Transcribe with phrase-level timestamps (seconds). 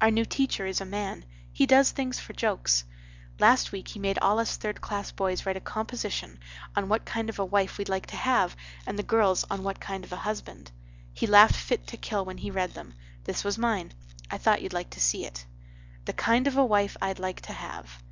[0.00, 1.24] "Our new teacher is a man.
[1.52, 2.84] He does things for jokes.
[3.40, 6.38] Last week he made all us third class boys write a composishun
[6.76, 8.54] on what kind of a wife we'd like to have
[8.86, 10.70] and the girls on what kind of a husband.
[11.12, 12.94] He laughed fit to kill when he read them.
[13.24, 13.92] This was mine.
[14.30, 15.46] I thought youd like to see it.
[16.04, 18.04] "'The kind of a wife I'd like to Have.